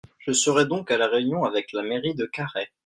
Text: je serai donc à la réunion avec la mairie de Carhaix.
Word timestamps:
je 0.17 0.31
serai 0.31 0.65
donc 0.65 0.89
à 0.89 0.97
la 0.97 1.07
réunion 1.07 1.43
avec 1.43 1.73
la 1.73 1.83
mairie 1.83 2.15
de 2.15 2.25
Carhaix. 2.25 2.71